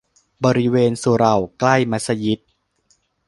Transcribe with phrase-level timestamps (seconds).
[0.45, 2.39] บริเวณสุเหร่าใกล้มัสยิด